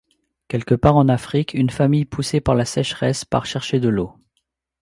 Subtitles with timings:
[0.47, 4.15] Quelque part en Afrique, une famille poussée par la sécheresse part chercher de l'eau.